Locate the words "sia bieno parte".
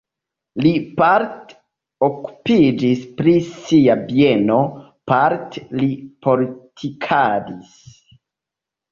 3.49-5.63